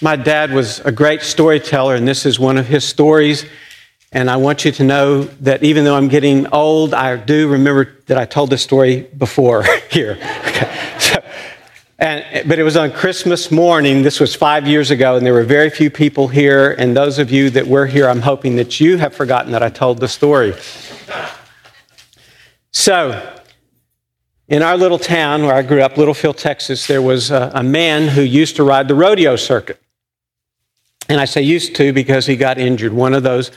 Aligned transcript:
My 0.00 0.16
dad 0.16 0.52
was 0.52 0.80
a 0.80 0.90
great 0.90 1.22
storyteller, 1.22 1.94
and 1.94 2.06
this 2.06 2.26
is 2.26 2.38
one 2.38 2.58
of 2.58 2.66
his 2.66 2.84
stories. 2.84 3.46
And 4.10 4.30
I 4.30 4.36
want 4.36 4.64
you 4.64 4.72
to 4.72 4.84
know 4.84 5.24
that 5.24 5.62
even 5.62 5.84
though 5.84 5.96
I'm 5.96 6.08
getting 6.08 6.46
old, 6.48 6.94
I 6.94 7.16
do 7.16 7.48
remember 7.48 7.96
that 8.06 8.18
I 8.18 8.24
told 8.24 8.50
this 8.50 8.62
story 8.62 9.02
before 9.16 9.64
here. 9.90 10.18
And, 11.98 12.48
but 12.48 12.58
it 12.58 12.64
was 12.64 12.76
on 12.76 12.90
Christmas 12.90 13.50
morning. 13.50 14.02
This 14.02 14.18
was 14.18 14.34
five 14.34 14.66
years 14.66 14.90
ago, 14.90 15.16
and 15.16 15.24
there 15.24 15.32
were 15.32 15.44
very 15.44 15.70
few 15.70 15.90
people 15.90 16.28
here. 16.28 16.72
And 16.72 16.96
those 16.96 17.18
of 17.18 17.30
you 17.30 17.50
that 17.50 17.66
were 17.66 17.86
here, 17.86 18.08
I'm 18.08 18.20
hoping 18.20 18.56
that 18.56 18.80
you 18.80 18.98
have 18.98 19.14
forgotten 19.14 19.52
that 19.52 19.62
I 19.62 19.68
told 19.68 20.00
the 20.00 20.08
story. 20.08 20.54
So, 22.72 23.36
in 24.48 24.62
our 24.62 24.76
little 24.76 24.98
town 24.98 25.44
where 25.44 25.54
I 25.54 25.62
grew 25.62 25.82
up, 25.82 25.96
Littlefield, 25.96 26.36
Texas, 26.36 26.86
there 26.88 27.00
was 27.00 27.30
a, 27.30 27.52
a 27.54 27.62
man 27.62 28.08
who 28.08 28.22
used 28.22 28.56
to 28.56 28.64
ride 28.64 28.88
the 28.88 28.94
rodeo 28.94 29.36
circuit. 29.36 29.80
And 31.08 31.20
I 31.20 31.24
say 31.24 31.42
used 31.42 31.74
to 31.76 31.92
because 31.92 32.26
he 32.26 32.36
got 32.36 32.58
injured. 32.58 32.92
One 32.92 33.14
of 33.14 33.22
those 33.22 33.50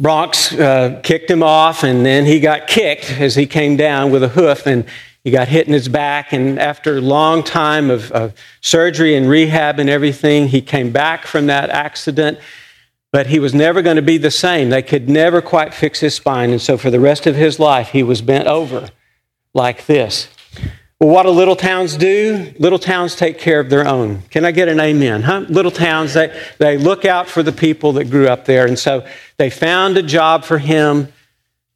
broncs 0.00 0.58
uh, 0.58 1.00
kicked 1.00 1.30
him 1.30 1.42
off, 1.42 1.82
and 1.82 2.04
then 2.04 2.26
he 2.26 2.40
got 2.40 2.66
kicked 2.66 3.10
as 3.12 3.34
he 3.34 3.46
came 3.46 3.76
down 3.76 4.10
with 4.10 4.22
a 4.22 4.28
hoof, 4.28 4.66
and 4.66 4.84
he 5.24 5.30
got 5.30 5.48
hit 5.48 5.66
in 5.66 5.72
his 5.72 5.88
back. 5.88 6.32
And 6.32 6.58
after 6.58 6.96
a 6.96 7.00
long 7.00 7.42
time 7.42 7.90
of, 7.90 8.10
of 8.12 8.34
surgery 8.60 9.16
and 9.16 9.28
rehab 9.28 9.78
and 9.78 9.90
everything, 9.90 10.48
he 10.48 10.60
came 10.60 10.90
back 10.90 11.26
from 11.26 11.46
that 11.46 11.70
accident. 11.70 12.38
But 13.10 13.28
he 13.28 13.38
was 13.38 13.54
never 13.54 13.80
going 13.80 13.96
to 13.96 14.02
be 14.02 14.18
the 14.18 14.30
same. 14.30 14.68
They 14.68 14.82
could 14.82 15.08
never 15.08 15.40
quite 15.40 15.72
fix 15.72 16.00
his 16.00 16.14
spine. 16.14 16.50
And 16.50 16.60
so 16.60 16.76
for 16.76 16.90
the 16.90 17.00
rest 17.00 17.26
of 17.26 17.36
his 17.36 17.58
life, 17.58 17.88
he 17.90 18.02
was 18.02 18.20
bent 18.20 18.46
over 18.46 18.90
like 19.54 19.86
this. 19.86 20.28
Well, 21.00 21.10
what 21.10 21.22
do 21.22 21.30
little 21.30 21.54
towns 21.54 21.96
do? 21.96 22.52
Little 22.58 22.78
towns 22.78 23.14
take 23.14 23.38
care 23.38 23.60
of 23.60 23.70
their 23.70 23.86
own. 23.86 24.22
Can 24.30 24.44
I 24.44 24.50
get 24.50 24.66
an 24.66 24.80
amen? 24.80 25.22
Huh? 25.22 25.44
Little 25.48 25.70
towns, 25.70 26.14
they, 26.14 26.36
they 26.58 26.76
look 26.76 27.04
out 27.04 27.28
for 27.28 27.44
the 27.44 27.52
people 27.52 27.92
that 27.92 28.10
grew 28.10 28.26
up 28.26 28.46
there. 28.46 28.66
And 28.66 28.76
so 28.76 29.06
they 29.36 29.48
found 29.48 29.96
a 29.96 30.02
job 30.02 30.42
for 30.42 30.58
him. 30.58 31.12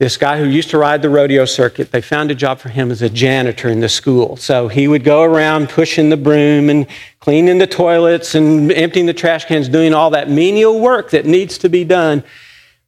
This 0.00 0.16
guy 0.16 0.40
who 0.40 0.46
used 0.46 0.70
to 0.70 0.78
ride 0.78 1.02
the 1.02 1.08
rodeo 1.08 1.44
circuit, 1.44 1.92
they 1.92 2.00
found 2.00 2.32
a 2.32 2.34
job 2.34 2.58
for 2.58 2.68
him 2.68 2.90
as 2.90 3.00
a 3.00 3.08
janitor 3.08 3.68
in 3.68 3.78
the 3.78 3.88
school. 3.88 4.36
So 4.36 4.66
he 4.66 4.88
would 4.88 5.04
go 5.04 5.22
around 5.22 5.68
pushing 5.68 6.08
the 6.08 6.16
broom 6.16 6.68
and 6.68 6.88
cleaning 7.20 7.58
the 7.58 7.68
toilets 7.68 8.34
and 8.34 8.72
emptying 8.72 9.06
the 9.06 9.14
trash 9.14 9.44
cans, 9.44 9.68
doing 9.68 9.94
all 9.94 10.10
that 10.10 10.28
menial 10.28 10.80
work 10.80 11.10
that 11.10 11.26
needs 11.26 11.58
to 11.58 11.68
be 11.68 11.84
done. 11.84 12.24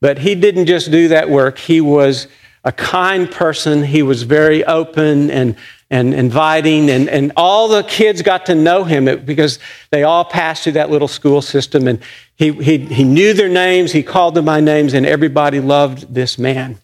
But 0.01 0.19
he 0.19 0.34
didn't 0.34 0.67
just 0.67 0.91
do 0.91 1.06
that 1.06 1.30
work, 1.30 1.58
he 1.58 1.80
was 1.80 2.27
a 2.64 2.73
kind 2.73 3.30
person. 3.30 3.84
He 3.84 4.03
was 4.03 4.25
very 4.25 4.64
open 4.64 5.30
and 5.30 5.55
and 5.95 6.12
inviting, 6.12 6.91
and, 6.91 7.09
and 7.09 7.31
all 7.37 7.69
the 7.69 7.84
kids 7.84 8.20
got 8.20 8.47
to 8.47 8.55
know 8.56 8.83
him 8.83 9.05
because 9.25 9.61
they 9.92 10.03
all 10.03 10.25
passed 10.25 10.64
through 10.64 10.73
that 10.73 10.91
little 10.91 11.06
school 11.06 11.41
system. 11.41 11.86
And 11.86 12.01
he, 12.34 12.51
he, 12.51 12.78
he 12.78 13.05
knew 13.05 13.33
their 13.33 13.48
names, 13.48 13.92
he 13.92 14.03
called 14.03 14.34
them 14.34 14.45
by 14.45 14.59
names, 14.59 14.92
and 14.92 15.06
everybody 15.06 15.61
loved 15.61 16.12
this 16.12 16.36
man. 16.36 16.78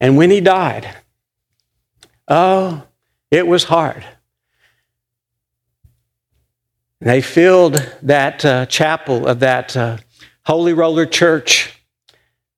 And 0.00 0.16
when 0.16 0.32
he 0.32 0.40
died, 0.40 0.92
oh, 2.26 2.82
it 3.30 3.46
was 3.46 3.62
hard. 3.62 4.04
They 7.00 7.20
filled 7.20 7.74
that 8.02 8.44
uh, 8.44 8.66
chapel 8.66 9.28
of 9.28 9.38
that 9.38 9.76
uh, 9.76 9.98
Holy 10.44 10.72
Roller 10.72 11.06
Church 11.06 11.77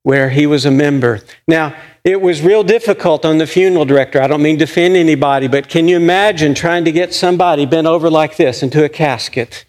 where 0.03 0.31
he 0.31 0.47
was 0.47 0.65
a 0.65 0.71
member. 0.71 1.21
Now, 1.47 1.77
it 2.05 2.21
was 2.21 2.41
real 2.41 2.65
difficult 2.65 3.25
on 3.25 3.39
the 3.39 3.47
funeral 3.47 3.85
director. 3.85 4.21
I 4.23 4.27
don't 4.27 4.43
mean 4.43 4.59
to 4.59 4.65
offend 4.65 4.97
anybody, 4.97 5.49
but 5.49 5.69
can 5.69 5.89
you 5.89 5.97
imagine 5.97 6.55
trying 6.55 6.85
to 6.87 6.93
get 6.93 7.13
somebody 7.13 7.67
bent 7.67 7.87
over 7.87 8.09
like 8.09 8.37
this 8.37 8.63
into 8.63 8.85
a 8.85 8.89
casket? 8.89 9.67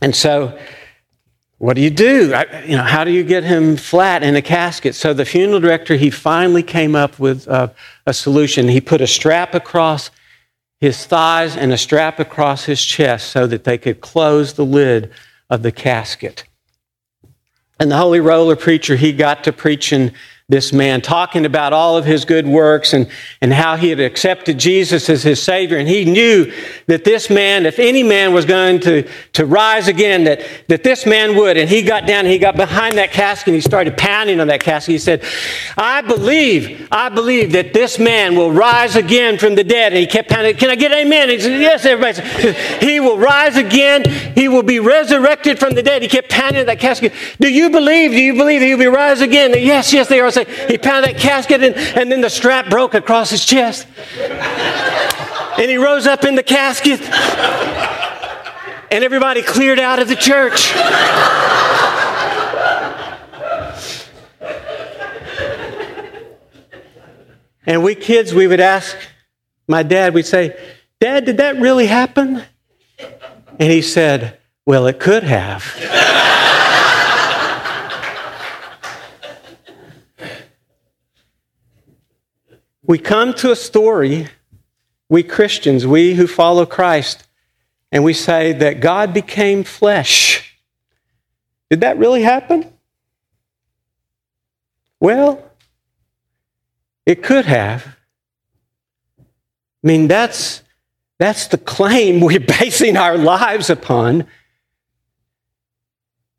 And 0.00 0.16
so, 0.16 0.58
what 1.58 1.76
do 1.76 1.82
you 1.82 1.90
do? 1.90 2.32
I, 2.34 2.64
you 2.64 2.76
know, 2.76 2.82
how 2.82 3.04
do 3.04 3.12
you 3.12 3.22
get 3.22 3.44
him 3.44 3.76
flat 3.76 4.24
in 4.24 4.34
a 4.34 4.42
casket? 4.42 4.96
So 4.96 5.14
the 5.14 5.24
funeral 5.24 5.60
director, 5.60 5.94
he 5.94 6.10
finally 6.10 6.64
came 6.64 6.96
up 6.96 7.20
with 7.20 7.46
a, 7.46 7.72
a 8.04 8.12
solution. 8.12 8.66
He 8.66 8.80
put 8.80 9.00
a 9.00 9.06
strap 9.06 9.54
across 9.54 10.10
his 10.80 11.06
thighs 11.06 11.56
and 11.56 11.72
a 11.72 11.78
strap 11.78 12.18
across 12.18 12.64
his 12.64 12.82
chest 12.82 13.28
so 13.28 13.46
that 13.46 13.62
they 13.62 13.78
could 13.78 14.00
close 14.00 14.54
the 14.54 14.64
lid 14.64 15.12
of 15.48 15.62
the 15.62 15.70
casket. 15.70 16.42
And 17.82 17.90
the 17.90 17.96
holy 17.96 18.20
roller 18.20 18.54
preacher, 18.54 18.94
he 18.94 19.12
got 19.12 19.42
to 19.42 19.52
preaching 19.52 20.12
this 20.48 20.72
man, 20.72 21.00
talking 21.00 21.46
about 21.46 21.72
all 21.72 21.96
of 21.96 22.04
his 22.04 22.24
good 22.24 22.46
works 22.46 22.92
and, 22.92 23.08
and 23.40 23.52
how 23.52 23.76
he 23.76 23.88
had 23.88 24.00
accepted 24.00 24.58
Jesus 24.58 25.08
as 25.08 25.22
his 25.22 25.42
Savior. 25.42 25.78
And 25.78 25.88
he 25.88 26.04
knew 26.04 26.52
that 26.88 27.04
this 27.04 27.30
man, 27.30 27.64
if 27.64 27.78
any 27.78 28.02
man 28.02 28.34
was 28.34 28.44
going 28.44 28.80
to, 28.80 29.08
to 29.34 29.46
rise 29.46 29.88
again, 29.88 30.24
that, 30.24 30.44
that 30.68 30.82
this 30.82 31.06
man 31.06 31.36
would. 31.36 31.56
And 31.56 31.70
he 31.70 31.82
got 31.82 32.06
down 32.06 32.20
and 32.20 32.28
he 32.28 32.38
got 32.38 32.56
behind 32.56 32.98
that 32.98 33.12
casket 33.12 33.48
and 33.48 33.54
he 33.54 33.60
started 33.60 33.96
pounding 33.96 34.40
on 34.40 34.48
that 34.48 34.60
casket. 34.60 34.92
He 34.92 34.98
said, 34.98 35.24
I 35.78 36.02
believe, 36.02 36.88
I 36.90 37.08
believe 37.08 37.52
that 37.52 37.72
this 37.72 37.98
man 37.98 38.34
will 38.34 38.52
rise 38.52 38.96
again 38.96 39.38
from 39.38 39.54
the 39.54 39.64
dead. 39.64 39.92
And 39.92 40.00
he 40.00 40.06
kept 40.06 40.28
pounding, 40.28 40.56
Can 40.56 40.70
I 40.70 40.74
get 40.74 40.92
amen? 40.92 41.28
He 41.28 41.40
said, 41.40 41.60
Yes, 41.60 41.86
everybody 41.86 42.14
said, 42.14 42.82
He 42.82 42.98
will 43.00 43.16
rise 43.16 43.56
again. 43.56 44.04
He 44.34 44.48
will 44.48 44.64
be 44.64 44.80
resurrected 44.80 45.58
from 45.60 45.74
the 45.74 45.82
dead. 45.82 46.02
He 46.02 46.08
kept 46.08 46.30
pounding 46.30 46.66
that 46.66 46.80
casket. 46.80 47.12
Do 47.40 47.48
you 47.48 47.70
believe? 47.70 48.10
Do 48.10 48.20
you 48.20 48.34
believe 48.34 48.60
that 48.60 48.66
he 48.66 48.74
will 48.74 48.80
be 48.80 48.86
rise 48.86 49.20
again? 49.20 49.52
Yes, 49.52 49.92
yes, 49.92 50.08
they 50.08 50.20
are 50.20 50.31
he 50.34 50.78
pounded 50.78 51.14
that 51.14 51.20
casket 51.20 51.62
and, 51.62 51.74
and 51.76 52.10
then 52.10 52.20
the 52.20 52.30
strap 52.30 52.68
broke 52.70 52.94
across 52.94 53.30
his 53.30 53.44
chest. 53.44 53.86
and 54.18 55.70
he 55.70 55.76
rose 55.76 56.06
up 56.06 56.24
in 56.24 56.34
the 56.34 56.42
casket. 56.42 57.00
And 58.90 59.04
everybody 59.04 59.42
cleared 59.42 59.78
out 59.78 59.98
of 59.98 60.08
the 60.08 60.16
church. 60.16 60.72
and 67.66 67.82
we 67.82 67.94
kids, 67.94 68.34
we 68.34 68.46
would 68.46 68.60
ask 68.60 68.96
my 69.66 69.82
dad, 69.82 70.12
we'd 70.12 70.26
say, 70.26 70.56
Dad, 71.00 71.24
did 71.24 71.38
that 71.38 71.58
really 71.58 71.86
happen? 71.86 72.44
And 73.58 73.72
he 73.72 73.82
said, 73.82 74.38
Well, 74.64 74.86
it 74.86 75.00
could 75.00 75.24
have. 75.24 75.64
We 82.84 82.98
come 82.98 83.32
to 83.34 83.52
a 83.52 83.56
story, 83.56 84.28
we 85.08 85.22
Christians, 85.22 85.86
we 85.86 86.14
who 86.14 86.26
follow 86.26 86.66
Christ, 86.66 87.26
and 87.92 88.02
we 88.02 88.12
say 88.12 88.52
that 88.52 88.80
God 88.80 89.14
became 89.14 89.62
flesh. 89.62 90.58
Did 91.70 91.82
that 91.82 91.98
really 91.98 92.22
happen? 92.22 92.72
Well, 94.98 95.50
it 97.06 97.22
could 97.22 97.46
have. 97.46 97.86
I 99.18 99.86
mean, 99.86 100.08
that's, 100.08 100.62
that's 101.18 101.46
the 101.48 101.58
claim 101.58 102.20
we're 102.22 102.40
basing 102.40 102.96
our 102.96 103.16
lives 103.16 103.70
upon 103.70 104.26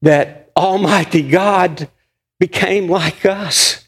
that 0.02 0.52
Almighty 0.58 1.22
God 1.22 1.90
became 2.38 2.90
like 2.90 3.26
us, 3.26 3.88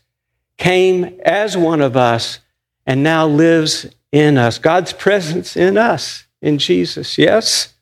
came 0.57 1.19
as 1.25 1.57
one 1.57 1.81
of 1.81 1.97
us 1.97 2.39
and 2.85 3.03
now 3.03 3.27
lives 3.27 3.87
in 4.11 4.37
us. 4.37 4.57
God's 4.57 4.93
presence 4.93 5.57
in 5.57 5.77
us, 5.77 6.25
in 6.41 6.57
Jesus, 6.57 7.17
yes? 7.17 7.73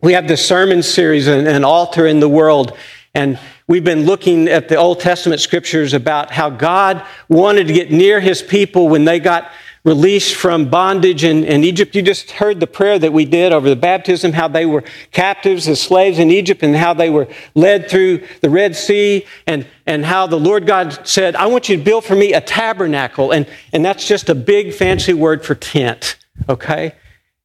We 0.00 0.12
have 0.12 0.28
this 0.28 0.46
sermon 0.46 0.82
series, 0.82 1.26
An 1.26 1.64
Altar 1.64 2.06
in 2.06 2.20
the 2.20 2.28
World, 2.28 2.76
and 3.14 3.38
we've 3.66 3.84
been 3.84 4.06
looking 4.06 4.48
at 4.48 4.68
the 4.68 4.76
Old 4.76 5.00
Testament 5.00 5.40
scriptures 5.40 5.92
about 5.92 6.30
how 6.30 6.50
God 6.50 7.04
wanted 7.28 7.66
to 7.66 7.72
get 7.72 7.90
near 7.90 8.20
his 8.20 8.40
people 8.40 8.88
when 8.88 9.04
they 9.04 9.18
got 9.18 9.50
released 9.84 10.34
from 10.34 10.68
bondage 10.68 11.24
in, 11.24 11.44
in, 11.44 11.64
Egypt. 11.64 11.94
You 11.94 12.02
just 12.02 12.32
heard 12.32 12.60
the 12.60 12.66
prayer 12.66 12.98
that 12.98 13.12
we 13.12 13.24
did 13.24 13.52
over 13.52 13.68
the 13.68 13.76
baptism, 13.76 14.32
how 14.32 14.48
they 14.48 14.66
were 14.66 14.84
captives 15.12 15.68
as 15.68 15.80
slaves 15.80 16.18
in 16.18 16.30
Egypt 16.30 16.62
and 16.62 16.76
how 16.76 16.94
they 16.94 17.10
were 17.10 17.28
led 17.54 17.88
through 17.88 18.26
the 18.40 18.50
Red 18.50 18.76
Sea 18.76 19.26
and, 19.46 19.66
and 19.86 20.04
how 20.04 20.26
the 20.26 20.38
Lord 20.38 20.66
God 20.66 21.06
said, 21.06 21.36
I 21.36 21.46
want 21.46 21.68
you 21.68 21.76
to 21.76 21.82
build 21.82 22.04
for 22.04 22.16
me 22.16 22.32
a 22.34 22.40
tabernacle. 22.40 23.32
And, 23.32 23.46
and 23.72 23.84
that's 23.84 24.06
just 24.06 24.28
a 24.28 24.34
big 24.34 24.74
fancy 24.74 25.14
word 25.14 25.44
for 25.44 25.54
tent, 25.54 26.16
okay? 26.48 26.94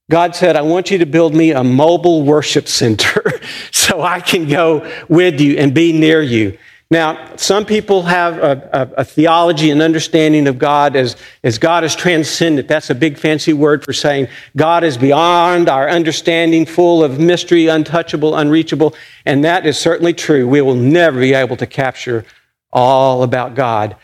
God 0.09 0.35
said, 0.35 0.55
I 0.55 0.61
want 0.61 0.91
you 0.91 0.97
to 0.97 1.05
build 1.05 1.33
me 1.33 1.51
a 1.51 1.63
mobile 1.63 2.23
worship 2.23 2.67
center 2.67 3.31
so 3.71 4.01
I 4.01 4.19
can 4.19 4.47
go 4.47 4.91
with 5.07 5.39
you 5.39 5.57
and 5.57 5.73
be 5.73 5.93
near 5.93 6.21
you. 6.21 6.57
Now, 6.93 7.35
some 7.37 7.65
people 7.65 8.03
have 8.03 8.37
a, 8.37 8.69
a, 8.71 9.01
a, 9.01 9.03
theology 9.03 9.71
and 9.71 9.81
understanding 9.81 10.45
of 10.45 10.59
God 10.59 10.95
as, 10.95 11.15
as 11.43 11.57
God 11.57 11.83
is 11.83 11.95
transcendent. 11.95 12.67
That's 12.67 12.91
a 12.91 12.93
big 12.93 13.17
fancy 13.17 13.51
word 13.51 13.83
for 13.83 13.93
saying 13.93 14.27
God 14.55 14.83
is 14.83 14.95
beyond 14.95 15.69
our 15.69 15.89
understanding, 15.89 16.67
full 16.67 17.03
of 17.03 17.19
mystery, 17.19 17.65
untouchable, 17.65 18.35
unreachable. 18.35 18.93
And 19.25 19.43
that 19.43 19.65
is 19.65 19.75
certainly 19.75 20.13
true. 20.13 20.47
We 20.47 20.61
will 20.61 20.75
never 20.75 21.19
be 21.19 21.33
able 21.33 21.57
to 21.57 21.65
capture 21.65 22.25
all 22.71 23.23
about 23.23 23.55
God. 23.55 23.95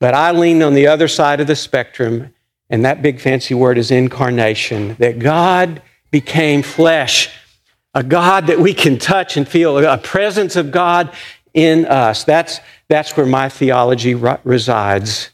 But 0.00 0.14
I 0.14 0.32
lean 0.32 0.64
on 0.64 0.74
the 0.74 0.88
other 0.88 1.06
side 1.06 1.40
of 1.40 1.46
the 1.46 1.54
spectrum, 1.54 2.34
and 2.68 2.84
that 2.84 3.02
big 3.02 3.20
fancy 3.20 3.54
word 3.54 3.78
is 3.78 3.92
incarnation, 3.92 4.96
that 4.98 5.20
God 5.20 5.80
became 6.10 6.64
flesh, 6.64 7.30
a 7.94 8.02
God 8.02 8.48
that 8.48 8.58
we 8.58 8.74
can 8.74 8.98
touch 8.98 9.36
and 9.36 9.46
feel, 9.46 9.78
a 9.78 9.96
presence 9.96 10.56
of 10.56 10.72
God 10.72 11.12
in 11.56 11.86
us. 11.86 12.22
That's, 12.22 12.60
that's 12.88 13.16
where 13.16 13.26
my 13.26 13.48
theology 13.48 14.14
resides. 14.14 15.30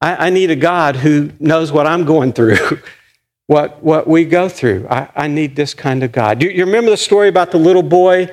I, 0.00 0.28
I 0.28 0.30
need 0.30 0.50
a 0.50 0.56
God 0.56 0.96
who 0.96 1.32
knows 1.40 1.72
what 1.72 1.86
I'm 1.86 2.04
going 2.04 2.32
through, 2.32 2.80
what, 3.46 3.82
what 3.82 4.06
we 4.06 4.24
go 4.24 4.48
through. 4.48 4.86
I, 4.88 5.08
I 5.14 5.26
need 5.26 5.56
this 5.56 5.74
kind 5.74 6.02
of 6.02 6.12
God. 6.12 6.42
You, 6.42 6.50
you 6.50 6.64
remember 6.64 6.90
the 6.90 6.96
story 6.96 7.28
about 7.28 7.50
the 7.50 7.58
little 7.58 7.82
boy 7.82 8.30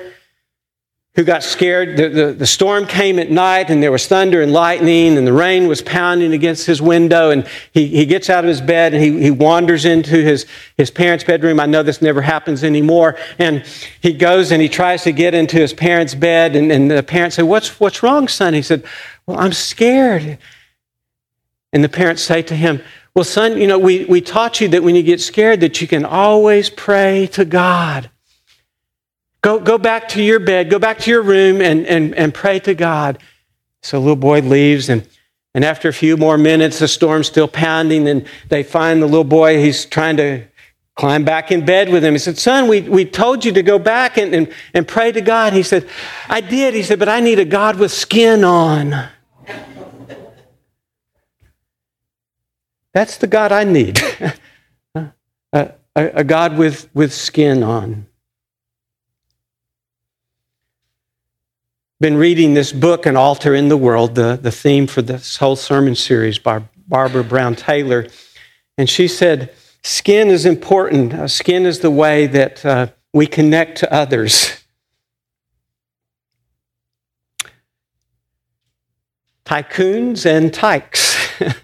who 1.14 1.22
got 1.22 1.44
scared. 1.44 1.96
The, 1.96 2.08
the, 2.08 2.32
the, 2.32 2.46
storm 2.46 2.86
came 2.86 3.20
at 3.20 3.30
night 3.30 3.70
and 3.70 3.80
there 3.80 3.92
was 3.92 4.06
thunder 4.06 4.42
and 4.42 4.52
lightning 4.52 5.16
and 5.16 5.24
the 5.24 5.32
rain 5.32 5.68
was 5.68 5.80
pounding 5.80 6.32
against 6.32 6.66
his 6.66 6.82
window. 6.82 7.30
And 7.30 7.46
he, 7.72 7.86
he 7.86 8.04
gets 8.04 8.28
out 8.28 8.42
of 8.42 8.48
his 8.48 8.60
bed 8.60 8.94
and 8.94 9.02
he, 9.02 9.22
he 9.22 9.30
wanders 9.30 9.84
into 9.84 10.16
his, 10.16 10.46
his 10.76 10.90
parents' 10.90 11.22
bedroom. 11.22 11.60
I 11.60 11.66
know 11.66 11.84
this 11.84 12.02
never 12.02 12.20
happens 12.20 12.64
anymore. 12.64 13.16
And 13.38 13.64
he 14.00 14.12
goes 14.12 14.50
and 14.50 14.60
he 14.60 14.68
tries 14.68 15.04
to 15.04 15.12
get 15.12 15.34
into 15.34 15.56
his 15.56 15.72
parents' 15.72 16.16
bed. 16.16 16.56
And, 16.56 16.72
and 16.72 16.90
the 16.90 17.02
parents 17.02 17.36
say, 17.36 17.44
what's, 17.44 17.78
what's 17.78 18.02
wrong, 18.02 18.26
son? 18.26 18.52
He 18.52 18.62
said, 18.62 18.84
Well, 19.26 19.38
I'm 19.38 19.52
scared. 19.52 20.38
And 21.72 21.84
the 21.84 21.88
parents 21.88 22.22
say 22.22 22.42
to 22.42 22.56
him, 22.56 22.82
Well, 23.14 23.24
son, 23.24 23.56
you 23.60 23.68
know, 23.68 23.78
we, 23.78 24.04
we 24.06 24.20
taught 24.20 24.60
you 24.60 24.66
that 24.68 24.82
when 24.82 24.96
you 24.96 25.02
get 25.04 25.20
scared, 25.20 25.60
that 25.60 25.80
you 25.80 25.86
can 25.86 26.04
always 26.04 26.70
pray 26.70 27.28
to 27.28 27.44
God. 27.44 28.10
Go, 29.44 29.60
go 29.60 29.76
back 29.76 30.08
to 30.08 30.22
your 30.22 30.40
bed, 30.40 30.70
go 30.70 30.78
back 30.78 31.00
to 31.00 31.10
your 31.10 31.20
room 31.20 31.60
and, 31.60 31.86
and, 31.86 32.14
and 32.14 32.32
pray 32.32 32.60
to 32.60 32.74
God. 32.74 33.18
So 33.82 33.98
little 33.98 34.16
boy 34.16 34.40
leaves, 34.40 34.88
and, 34.88 35.06
and 35.52 35.66
after 35.66 35.86
a 35.86 35.92
few 35.92 36.16
more 36.16 36.38
minutes, 36.38 36.78
the 36.78 36.88
storm's 36.88 37.26
still 37.26 37.46
pounding, 37.46 38.08
and 38.08 38.26
they 38.48 38.62
find 38.62 39.02
the 39.02 39.06
little 39.06 39.22
boy, 39.22 39.60
he's 39.60 39.84
trying 39.84 40.16
to 40.16 40.44
climb 40.94 41.26
back 41.26 41.52
in 41.52 41.62
bed 41.62 41.90
with 41.90 42.02
him. 42.02 42.14
He 42.14 42.20
said, 42.20 42.38
Son, 42.38 42.68
we, 42.68 42.80
we 42.88 43.04
told 43.04 43.44
you 43.44 43.52
to 43.52 43.62
go 43.62 43.78
back 43.78 44.16
and, 44.16 44.34
and, 44.34 44.50
and 44.72 44.88
pray 44.88 45.12
to 45.12 45.20
God. 45.20 45.52
He 45.52 45.62
said, 45.62 45.90
I 46.26 46.40
did. 46.40 46.72
He 46.72 46.82
said, 46.82 46.98
But 46.98 47.10
I 47.10 47.20
need 47.20 47.38
a 47.38 47.44
God 47.44 47.78
with 47.78 47.92
skin 47.92 48.44
on. 48.44 49.10
That's 52.94 53.18
the 53.18 53.26
God 53.26 53.52
I 53.52 53.64
need. 53.64 54.00
a, 54.94 55.12
a, 55.52 55.74
a, 55.96 56.24
God 56.24 56.56
with, 56.56 56.88
with 56.94 57.12
skin 57.12 57.62
on. 57.62 58.06
Been 62.04 62.18
reading 62.18 62.52
this 62.52 62.70
book, 62.70 63.06
An 63.06 63.16
Altar 63.16 63.54
in 63.54 63.68
the 63.68 63.78
World, 63.78 64.14
the, 64.14 64.36
the 64.36 64.52
theme 64.52 64.86
for 64.86 65.00
this 65.00 65.38
whole 65.38 65.56
sermon 65.56 65.94
series 65.94 66.38
by 66.38 66.62
Barbara 66.86 67.24
Brown 67.24 67.56
Taylor. 67.56 68.08
And 68.76 68.90
she 68.90 69.08
said, 69.08 69.54
Skin 69.82 70.28
is 70.28 70.44
important. 70.44 71.14
Uh, 71.14 71.28
skin 71.28 71.64
is 71.64 71.78
the 71.78 71.90
way 71.90 72.26
that 72.26 72.62
uh, 72.62 72.88
we 73.14 73.26
connect 73.26 73.78
to 73.78 73.90
others. 73.90 74.62
Tycoons 79.46 80.26
and 80.26 80.52
tykes. 80.52 81.16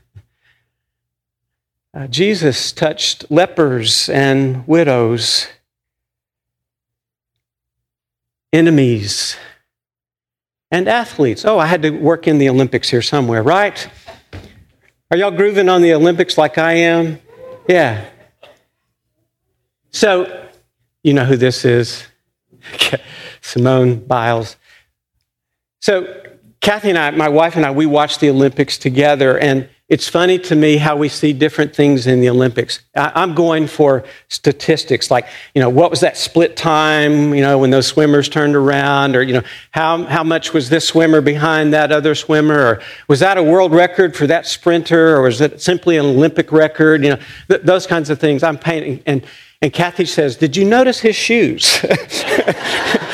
Uh, 1.93 2.07
Jesus 2.07 2.71
touched 2.71 3.29
lepers 3.33 4.09
and 4.09 4.65
widows, 4.69 5.49
enemies, 8.53 9.37
and 10.71 10.89
athletes. 10.89 11.45
Oh, 11.45 11.59
I 11.59 11.67
had 11.67 11.83
to 11.83 11.91
work 11.91 12.27
in 12.29 12.39
the 12.39 12.49
Olympics 12.49 12.89
here 12.89 13.03
somewhere, 13.03 13.43
right? 13.43 13.89
Are 15.11 15.17
y'all 15.17 15.31
grooving 15.31 15.69
on 15.69 15.83
the 15.83 15.95
Olympics 15.95 16.39
like 16.39 16.59
I 16.59 16.75
am? 16.75 17.19
Yeah. 17.69 18.05
So, 19.91 20.47
you 21.03 21.13
know 21.15 21.25
who 21.25 21.37
this 21.37 21.65
is? 21.65 22.05
Simone 23.41 23.97
Biles. 23.97 24.57
So, 25.81 26.23
Kathy 26.61 26.91
and 26.91 26.99
I, 26.99 27.11
my 27.11 27.29
wife 27.29 27.57
and 27.57 27.65
I, 27.65 27.71
we 27.71 27.87
watched 27.87 28.21
the 28.21 28.31
Olympics 28.31 28.79
together, 28.79 29.39
and 29.39 29.69
it's 29.91 30.09
funny 30.09 30.39
to 30.39 30.55
me 30.55 30.77
how 30.77 30.97
we 30.97 31.09
see 31.09 31.33
different 31.33 31.75
things 31.75 32.07
in 32.07 32.21
the 32.21 32.29
Olympics. 32.29 32.79
I'm 32.95 33.35
going 33.35 33.67
for 33.67 34.05
statistics, 34.29 35.11
like, 35.11 35.27
you 35.53 35.61
know, 35.61 35.69
what 35.69 35.91
was 35.91 35.99
that 36.01 36.17
split 36.17 36.57
time, 36.57 37.35
you 37.35 37.41
know, 37.41 37.59
when 37.59 37.71
those 37.71 37.89
swimmers 37.89 38.29
turned 38.29 38.55
around, 38.55 39.17
or, 39.17 39.23
you 39.23 39.33
know, 39.33 39.43
how, 39.73 40.05
how 40.05 40.23
much 40.23 40.53
was 40.53 40.71
this 40.71 40.87
swimmer 40.87 41.21
behind 41.21 41.73
that 41.73 41.91
other 41.91 42.15
swimmer, 42.15 42.55
or 42.55 42.83
was 43.09 43.19
that 43.19 43.37
a 43.37 43.43
world 43.43 43.73
record 43.73 44.17
for 44.17 44.29
that 44.29 44.47
sprinter, 44.47 45.17
or 45.17 45.23
was 45.23 45.41
it 45.41 45.61
simply 45.61 45.97
an 45.97 46.07
Olympic 46.07 46.53
record, 46.53 47.03
you 47.03 47.11
know, 47.11 47.19
th- 47.49 47.63
those 47.63 47.85
kinds 47.89 48.11
of 48.11 48.21
things. 48.21 48.45
I'm 48.45 48.59
painting. 48.59 49.03
And, 49.07 49.27
and 49.61 49.73
Kathy 49.73 50.05
says, 50.05 50.37
Did 50.37 50.57
you 50.57 50.65
notice 50.65 51.01
his 51.01 51.17
shoes? 51.17 51.85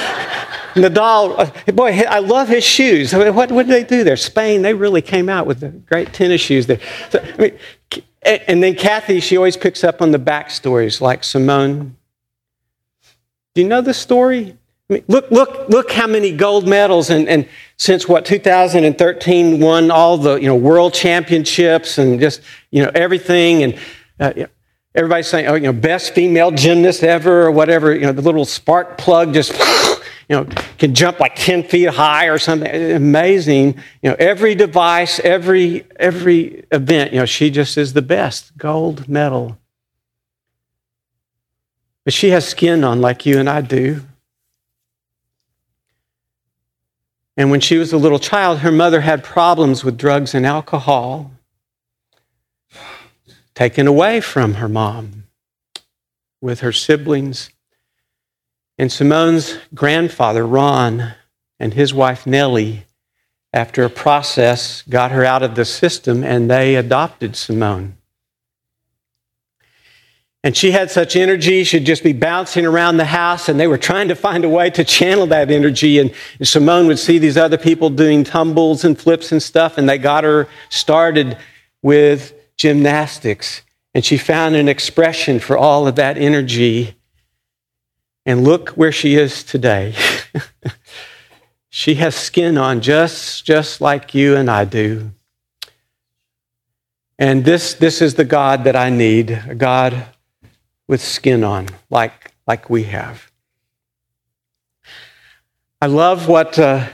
Nadal, 0.77 1.53
uh, 1.69 1.73
boy, 1.73 1.99
I 2.09 2.21
love 2.21 2.49
his 2.49 2.65
shoes. 2.65 3.13
I 3.13 3.19
mean, 3.19 3.35
what, 3.35 3.51
what 3.51 3.67
did 3.67 3.73
they 3.73 3.85
do 3.85 4.05
there? 4.05 4.17
Spain, 4.17 4.63
they 4.63 4.75
really 4.75 5.03
came 5.03 5.29
out 5.29 5.47
with 5.47 5.61
the 5.61 5.69
great 5.69 6.13
tennis 6.13 6.41
shoes 6.41 6.67
there. 6.67 6.81
So, 7.11 7.21
I 7.21 7.37
mean, 7.37 7.59
and 8.49 8.63
then 8.63 8.75
Kathy, 8.75 9.21
she 9.21 9.37
always 9.37 9.57
picks 9.57 9.85
up 9.85 10.03
on 10.03 10.11
the 10.11 10.19
backstories 10.19 11.01
like 11.01 11.25
Simone. 11.25 11.97
Do 13.55 13.63
you 13.63 13.69
know 13.69 13.81
the 13.81 13.95
story? 13.95 14.57
I 14.89 14.93
mean, 14.93 15.05
look, 15.09 15.31
look, 15.31 15.69
look 15.69 15.91
how 15.91 16.07
many 16.07 16.31
gold 16.31 16.69
medals 16.69 17.11
and, 17.11 17.29
and 17.29 17.49
since 17.77 18.09
what 18.09 18.25
2013 18.25 19.61
won 19.61 19.91
all 19.91 20.17
the 20.17 20.37
you 20.37 20.47
know 20.47 20.55
world 20.55 20.95
championships 20.95 21.99
and 21.99 22.21
just 22.21 22.41
you 22.71 22.83
know 22.83 22.91
everything 22.95 23.63
and 23.65 23.79
uh, 24.21 24.47
everybody's 24.97 25.29
saying 25.29 25.47
oh 25.47 25.55
you 25.55 25.63
know 25.63 25.73
best 25.73 26.15
female 26.15 26.51
gymnast 26.51 27.05
ever 27.05 27.43
or 27.43 27.51
whatever 27.51 27.95
you 27.95 28.01
know 28.01 28.13
the 28.13 28.23
little 28.23 28.45
spark 28.45 28.99
plug 28.99 29.33
just 29.33 29.53
you 30.29 30.37
know, 30.37 30.45
can 30.79 30.95
jump 30.95 31.21
like 31.21 31.37
10 31.37 31.65
feet 31.65 31.89
high 31.89 32.27
or 32.27 32.39
something. 32.39 32.69
Amazing. 32.93 33.77
You 34.03 34.11
know, 34.11 34.17
every 34.19 34.55
device, 34.55 35.21
every, 35.21 35.87
every 35.97 36.65
event, 36.73 37.13
you 37.13 37.21
know, 37.21 37.27
she 37.27 37.51
just 37.51 37.79
is 37.79 37.93
the 37.93 38.03
best. 38.03 38.57
Gold 38.57 39.09
medal. 39.09 39.57
But 42.05 42.13
she 42.13 42.31
has 42.31 42.47
skin 42.47 42.83
on 42.83 43.01
like 43.01 43.25
you 43.25 43.39
and 43.39 43.49
I 43.49 43.61
do. 43.61 44.03
And 47.37 47.51
when 47.51 47.61
she 47.61 47.77
was 47.77 47.93
a 47.93 47.99
little 47.99 48.19
child, 48.19 48.61
her 48.61 48.73
mother 48.73 49.03
had 49.03 49.23
problems 49.23 49.85
with 49.85 49.99
drugs 49.99 50.35
and 50.35 50.47
alcohol 50.47 51.31
taken 53.57 53.87
away 53.89 54.21
from 54.21 54.55
her 54.55 54.69
mom 54.69 55.25
with 56.41 56.61
her 56.61 56.73
siblings. 56.73 57.51
And 58.79 58.93
Simone's 58.93 59.59
grandfather, 59.75 60.47
Ron, 60.47 61.15
and 61.59 61.73
his 61.73 61.93
wife, 61.95 62.27
Nellie, 62.27 62.85
after 63.53 63.83
a 63.83 63.91
process, 63.91 64.83
got 64.83 65.11
her 65.11 65.25
out 65.25 65.43
of 65.43 65.55
the 65.55 65.65
system 65.65 66.23
and 66.23 66.51
they 66.51 66.77
adopted 66.77 67.35
Simone. 67.35 67.97
And 70.45 70.57
she 70.57 70.71
had 70.71 70.93
such 70.93 71.17
energy, 71.17 71.65
she'd 71.65 71.87
just 71.87 72.05
be 72.05 72.13
bouncing 72.13 72.65
around 72.65 72.99
the 72.99 73.05
house, 73.07 73.49
and 73.49 73.59
they 73.59 73.67
were 73.67 73.79
trying 73.79 74.07
to 74.09 74.15
find 74.15 74.45
a 74.45 74.49
way 74.49 74.71
to 74.71 74.85
channel 74.85 75.27
that 75.29 75.51
energy. 75.51 75.99
And 75.99 76.15
Simone 76.41 76.87
would 76.87 77.01
see 77.01 77.19
these 77.19 77.37
other 77.37 77.59
people 77.59 77.91
doing 77.91 78.23
tumbles 78.23 78.85
and 78.85 78.97
flips 78.97 79.33
and 79.33 79.43
stuff, 79.43 79.77
and 79.77 79.89
they 79.89 79.99
got 79.99 80.23
her 80.23 80.47
started 80.69 81.37
with 81.83 82.36
gymnastics. 82.57 83.63
And 83.95 84.05
she 84.05 84.17
found 84.17 84.57
an 84.57 84.69
expression 84.69 85.39
for 85.39 85.57
all 85.57 85.87
of 85.87 85.97
that 85.97 86.19
energy 86.19 86.97
and 88.27 88.45
look 88.45 88.71
where 88.71 88.93
she 88.93 89.15
is 89.15 89.43
today. 89.45 89.95
she 91.71 91.95
has 91.95 92.15
skin 92.15 92.59
on 92.59 92.81
just, 92.81 93.45
just 93.45 93.81
like 93.81 94.15
you 94.15 94.37
and 94.37 94.51
I 94.51 94.65
do. 94.65 95.13
And 97.19 97.45
this, 97.45 97.73
this 97.73 98.03
is 98.03 98.15
the 98.15 98.25
God 98.25 98.65
that 98.65 98.77
I 98.77 98.91
need, 98.91 99.31
a 99.31 99.55
God 99.55 100.07
with 100.87 101.01
skin 101.01 101.43
on, 101.43 101.69
like, 101.89 102.33
like 102.47 102.69
we 102.69 102.85
have. 102.85 103.31
I 105.81 105.87
love 105.87 106.29
what, 106.29 106.59
uh, 106.59 106.87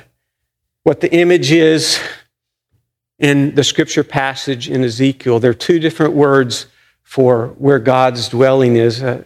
what 0.85 1.01
the 1.01 1.13
image 1.13 1.51
is 1.51 1.99
in 3.23 3.55
the 3.55 3.65
scripture 3.65 4.05
passage 4.05 4.69
in 4.69 4.85
Ezekiel. 4.85 5.39
There 5.39 5.53
are 5.53 5.55
two 5.55 5.79
different 5.79 6.13
words 6.13 6.67
for 7.05 7.49
where 7.57 7.79
God's 7.79 8.29
dwelling 8.29 8.77
is. 8.77 9.03
Uh, 9.03 9.23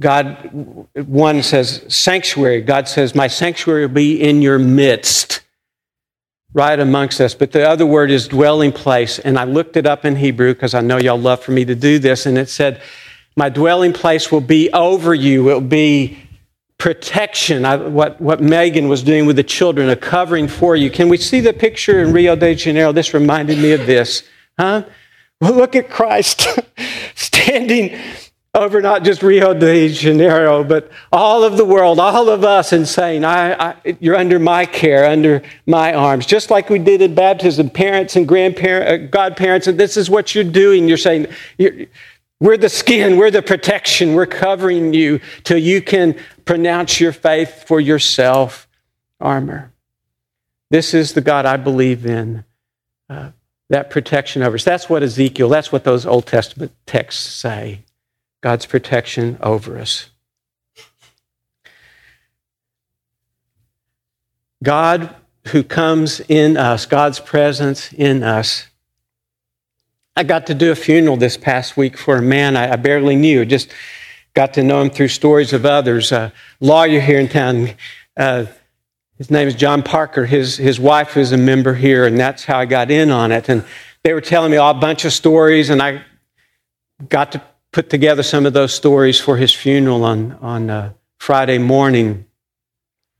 God, 0.00 0.86
one 0.94 1.42
says 1.42 1.84
sanctuary. 1.88 2.62
God 2.62 2.88
says, 2.88 3.14
My 3.14 3.26
sanctuary 3.26 3.86
will 3.86 3.94
be 3.94 4.22
in 4.22 4.42
your 4.42 4.58
midst, 4.58 5.40
right 6.54 6.78
amongst 6.78 7.20
us. 7.20 7.34
But 7.34 7.50
the 7.52 7.68
other 7.68 7.84
word 7.84 8.10
is 8.10 8.28
dwelling 8.28 8.72
place. 8.72 9.18
And 9.18 9.38
I 9.38 9.44
looked 9.44 9.76
it 9.76 9.86
up 9.86 10.04
in 10.04 10.16
Hebrew 10.16 10.54
because 10.54 10.72
I 10.72 10.80
know 10.80 10.98
y'all 10.98 11.18
love 11.18 11.42
for 11.42 11.50
me 11.52 11.64
to 11.64 11.74
do 11.74 11.98
this. 11.98 12.26
And 12.26 12.38
it 12.38 12.48
said, 12.48 12.80
My 13.36 13.48
dwelling 13.48 13.92
place 13.92 14.30
will 14.30 14.40
be 14.40 14.70
over 14.72 15.14
you. 15.14 15.50
It 15.50 15.54
will 15.54 15.60
be 15.60 16.18
protection. 16.82 17.64
I, 17.64 17.76
what, 17.76 18.20
what 18.20 18.42
Megan 18.42 18.88
was 18.88 19.04
doing 19.04 19.24
with 19.24 19.36
the 19.36 19.44
children, 19.44 19.88
a 19.88 19.94
covering 19.94 20.48
for 20.48 20.74
you. 20.74 20.90
Can 20.90 21.08
we 21.08 21.16
see 21.16 21.38
the 21.38 21.52
picture 21.52 22.02
in 22.02 22.12
Rio 22.12 22.34
de 22.34 22.56
Janeiro? 22.56 22.90
This 22.90 23.14
reminded 23.14 23.58
me 23.58 23.70
of 23.70 23.86
this. 23.86 24.24
Huh? 24.58 24.82
Well, 25.40 25.52
look 25.52 25.76
at 25.76 25.88
Christ 25.88 26.48
standing 27.14 27.96
over 28.52 28.82
not 28.82 29.04
just 29.04 29.22
Rio 29.22 29.54
de 29.54 29.90
Janeiro, 29.90 30.64
but 30.64 30.90
all 31.12 31.44
of 31.44 31.56
the 31.56 31.64
world, 31.64 32.00
all 32.00 32.28
of 32.28 32.42
us, 32.42 32.72
and 32.72 32.86
saying, 32.86 33.24
I, 33.24 33.68
I, 33.68 33.96
You're 34.00 34.16
under 34.16 34.40
my 34.40 34.66
care, 34.66 35.06
under 35.06 35.40
my 35.66 35.94
arms. 35.94 36.26
Just 36.26 36.50
like 36.50 36.68
we 36.68 36.80
did 36.80 37.00
in 37.00 37.14
baptism, 37.14 37.70
parents 37.70 38.16
and 38.16 38.26
grandparents, 38.26 38.90
uh, 38.90 39.06
godparents, 39.08 39.68
and 39.68 39.78
this 39.78 39.96
is 39.96 40.10
what 40.10 40.34
you're 40.34 40.42
doing. 40.42 40.88
You're 40.88 40.96
saying, 40.96 41.28
you're, 41.58 41.86
We're 42.42 42.56
the 42.56 42.68
skin, 42.68 43.18
we're 43.18 43.30
the 43.30 43.40
protection, 43.40 44.14
we're 44.14 44.26
covering 44.26 44.92
you 44.94 45.20
till 45.44 45.58
you 45.58 45.80
can 45.80 46.16
pronounce 46.44 46.98
your 46.98 47.12
faith 47.12 47.68
for 47.68 47.80
yourself 47.80 48.66
armor. 49.20 49.72
This 50.68 50.92
is 50.92 51.12
the 51.12 51.20
God 51.20 51.46
I 51.46 51.56
believe 51.56 52.04
in. 52.04 52.44
Uh, 53.08 53.30
that 53.68 53.90
protection 53.90 54.42
over 54.42 54.56
us. 54.56 54.64
That's 54.64 54.90
what 54.90 55.04
Ezekiel, 55.04 55.50
that's 55.50 55.70
what 55.70 55.84
those 55.84 56.04
Old 56.04 56.26
Testament 56.26 56.72
texts 56.84 57.24
say. 57.24 57.84
God's 58.40 58.66
protection 58.66 59.38
over 59.40 59.78
us. 59.78 60.10
God 64.64 65.14
who 65.46 65.62
comes 65.62 66.18
in 66.28 66.56
us, 66.56 66.86
God's 66.86 67.20
presence 67.20 67.92
in 67.92 68.24
us. 68.24 68.66
I 70.14 70.24
got 70.24 70.46
to 70.48 70.54
do 70.54 70.70
a 70.70 70.74
funeral 70.74 71.16
this 71.16 71.36
past 71.38 71.76
week 71.76 71.96
for 71.96 72.16
a 72.16 72.22
man 72.22 72.56
I, 72.56 72.72
I 72.72 72.76
barely 72.76 73.16
knew, 73.16 73.46
just 73.46 73.72
got 74.34 74.54
to 74.54 74.62
know 74.62 74.82
him 74.82 74.90
through 74.90 75.08
stories 75.08 75.52
of 75.54 75.64
others. 75.64 76.12
A 76.12 76.32
lawyer 76.60 77.00
here 77.00 77.18
in 77.18 77.28
town, 77.28 77.70
uh, 78.16 78.44
his 79.16 79.30
name 79.30 79.48
is 79.48 79.54
John 79.54 79.82
Parker. 79.82 80.26
His, 80.26 80.56
his 80.58 80.78
wife 80.78 81.16
is 81.16 81.32
a 81.32 81.38
member 81.38 81.74
here, 81.74 82.06
and 82.06 82.18
that's 82.18 82.44
how 82.44 82.58
I 82.58 82.66
got 82.66 82.90
in 82.90 83.10
on 83.10 83.32
it. 83.32 83.48
And 83.48 83.64
they 84.04 84.12
were 84.12 84.20
telling 84.20 84.50
me 84.50 84.58
all 84.58 84.72
a 84.72 84.80
bunch 84.80 85.06
of 85.06 85.14
stories, 85.14 85.70
and 85.70 85.80
I 85.80 86.02
got 87.08 87.32
to 87.32 87.42
put 87.72 87.88
together 87.88 88.22
some 88.22 88.44
of 88.44 88.52
those 88.52 88.74
stories 88.74 89.18
for 89.18 89.38
his 89.38 89.52
funeral 89.52 90.04
on, 90.04 90.32
on 90.42 90.68
uh, 90.68 90.92
Friday 91.18 91.56
morning. 91.56 92.26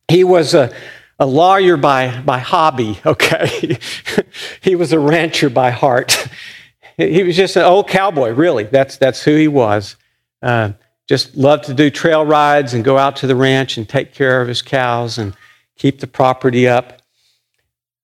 He 0.09 0.25
was 0.25 0.53
a, 0.53 0.75
a 1.19 1.25
lawyer 1.25 1.79
by, 1.79 2.21
by 2.21 2.39
hobby, 2.39 3.01
okay? 3.07 3.79
he 4.61 4.77
was 4.77 4.93
a 4.93 4.99
rancher 4.99 5.49
by 5.49 5.71
heart. 5.71 6.29
He 6.97 7.23
was 7.23 7.37
just 7.37 7.57
an 7.57 7.63
old 7.63 7.89
cowboy, 7.89 8.31
really. 8.31 8.65
That's, 8.65 8.97
that's 8.97 9.23
who 9.23 9.37
he 9.37 9.49
was. 9.49 9.97
Uh, 10.41 10.73
just 11.09 11.37
loved 11.37 11.65
to 11.65 11.75
do 11.75 11.91
trail 11.91 12.25
rides 12.25 12.75
and 12.75 12.85
go 12.85 12.99
out 12.99 13.17
to 13.17 13.27
the 13.27 13.37
ranch 13.37 13.77
and 13.77 13.89
take 13.89 14.15
care 14.15 14.41
of 14.41 14.49
his 14.49 14.63
cows 14.63 15.19
and 15.19 15.35
keep 15.77 16.01
the 16.01 16.07
property 16.07 16.69
up. 16.69 17.03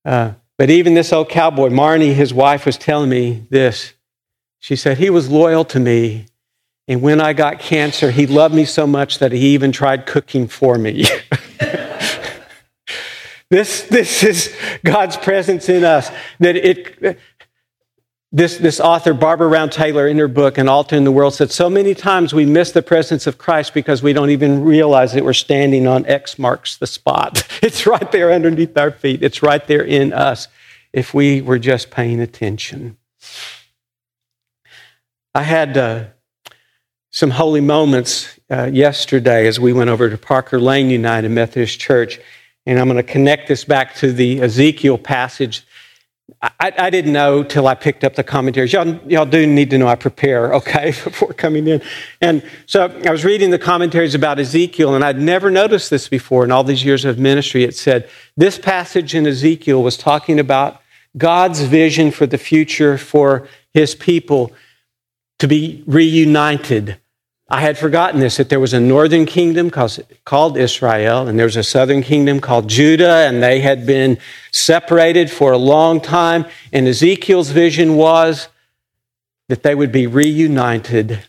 Uh, 0.05 0.33
but 0.57 0.71
even 0.71 0.95
this 0.95 1.13
old 1.13 1.29
cowboy, 1.29 1.69
Marnie, 1.69 2.15
his 2.15 2.35
wife, 2.35 2.67
was 2.67 2.77
telling 2.77 3.11
me 3.11 3.47
this. 3.51 3.93
She 4.59 4.75
said, 4.75 4.99
He 4.99 5.11
was 5.11 5.31
loyal 5.31 5.65
to 5.67 5.79
me 5.79 6.27
and 6.89 7.03
when 7.03 7.21
I 7.21 7.35
got 7.35 7.61
cancer, 7.61 8.11
he 8.11 8.27
loved 8.27 8.55
me 8.55 8.65
so 8.65 8.87
much 8.87 9.19
that 9.19 9.31
he 9.31 9.49
even 9.49 9.73
tried 9.73 10.07
cooking 10.07 10.49
for 10.49 10.79
me. 10.79 11.03
this, 13.51 13.83
this 13.83 14.25
is 14.25 14.57
God's 14.83 15.19
presence 15.19 15.69
in 15.69 15.85
us. 15.85 16.11
That 16.41 16.57
it, 16.57 17.19
this, 18.31 18.59
this 18.59 18.79
author, 18.79 19.15
Barbara 19.15 19.49
Brown 19.49 19.71
Taylor, 19.71 20.07
in 20.07 20.19
her 20.19 20.29
book, 20.29 20.59
An 20.59 20.69
Altar 20.69 20.97
in 20.97 21.05
the 21.05 21.13
World, 21.13 21.35
said 21.35 21.51
so 21.51 21.71
many 21.71 21.95
times 21.95 22.35
we 22.35 22.45
miss 22.45 22.73
the 22.73 22.83
presence 22.83 23.27
of 23.27 23.39
Christ 23.39 23.73
because 23.73 24.03
we 24.03 24.13
don't 24.13 24.31
even 24.31 24.65
realize 24.65 25.13
that 25.15 25.25
we're 25.25 25.33
standing 25.33 25.87
on 25.87 26.05
X 26.07 26.39
marks 26.39 26.77
the 26.77 26.87
spot. 26.87 27.47
It's 27.63 27.87
right 27.87 28.13
there 28.13 28.33
underneath 28.33 28.77
our 28.77 28.91
feet, 28.91 29.23
it's 29.23 29.43
right 29.43 29.67
there 29.67 29.85
in 29.85 30.13
us 30.13 30.49
if 30.93 31.13
we 31.13 31.41
were 31.41 31.59
just 31.59 31.91
paying 31.91 32.21
attention. 32.21 32.97
I 35.35 35.43
had. 35.43 35.77
Uh, 35.77 36.05
some 37.11 37.31
holy 37.31 37.61
moments 37.61 38.39
uh, 38.51 38.71
yesterday 38.73 39.47
as 39.47 39.59
we 39.59 39.73
went 39.73 39.91
over 39.91 40.09
to 40.11 40.19
Parker 40.19 40.61
Lane 40.61 40.91
United 40.91 41.31
Methodist 41.31 41.81
Church. 41.81 42.21
And 42.67 42.79
I'm 42.79 42.87
going 42.87 42.97
to 42.97 43.03
connect 43.03 43.49
this 43.49 43.65
back 43.65 43.95
to 43.97 44.13
the 44.13 44.41
Ezekiel 44.43 44.99
passage. 44.99 45.67
I, 46.43 46.73
I 46.79 46.91
didn't 46.91 47.13
know 47.13 47.43
till 47.43 47.67
I 47.67 47.75
picked 47.75 48.05
up 48.05 48.15
the 48.15 48.23
commentaries. 48.23 48.73
Y'all, 48.73 48.95
y'all 49.07 49.27
do 49.27 49.47
need 49.47 49.71
to 49.71 49.79
know 49.79 49.89
I 49.89 49.97
prepare, 49.97 50.55
okay, 50.59 50.89
before 50.91 51.33
coming 51.33 51.67
in. 51.67 51.83
And 52.21 52.43
so 52.67 52.87
I 53.05 53.11
was 53.11 53.25
reading 53.25 53.51
the 53.51 53.59
commentaries 53.59 54.15
about 54.15 54.39
Ezekiel, 54.39 54.95
and 54.95 55.05
I'd 55.05 55.21
never 55.21 55.51
noticed 55.51 55.91
this 55.91 56.09
before 56.09 56.45
in 56.45 56.53
all 56.53 56.65
these 56.65 56.85
years 56.85 57.05
of 57.05 57.19
ministry. 57.19 57.65
It 57.65 57.75
said 57.75 58.09
this 58.37 58.59
passage 58.59 59.15
in 59.15 59.27
Ezekiel 59.27 59.83
was 59.83 59.97
talking 59.97 60.39
about 60.39 60.81
God's 61.17 61.63
vision 61.63 62.11
for 62.11 62.27
the 62.27 62.39
future 62.39 62.99
for 62.99 63.49
his 63.73 63.95
people 63.95 64.53
to 65.39 65.49
be 65.49 65.83
reunited. 65.87 66.99
I 67.51 67.63
had 67.63 67.79
forgotten 67.79 68.21
this 68.21 68.37
that 68.37 68.51
there 68.51 68.61
was 68.61 68.75
a 68.75 68.81
northern 68.81 69.25
kingdom 69.25 69.71
called 69.71 70.59
Israel, 70.59 71.27
and 71.27 71.39
there 71.39 71.47
was 71.47 71.57
a 71.57 71.63
southern 71.63 72.03
kingdom 72.03 72.41
called 72.41 72.69
Judah, 72.69 73.27
and 73.27 73.43
they 73.43 73.61
had 73.61 73.87
been 73.87 74.19
separated 74.53 75.31
for 75.31 75.53
a 75.53 75.59
long 75.59 76.01
time. 76.01 76.45
And 76.75 76.87
Ezekiel's 76.87 77.51
vision 77.51 77.97
was 77.97 78.49
that 79.49 79.63
they 79.63 79.75
would 79.75 79.93
be 79.93 80.07
reunited. 80.07 81.21